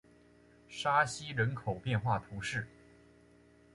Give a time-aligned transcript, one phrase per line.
[0.67, 2.67] 沙西人口变化图示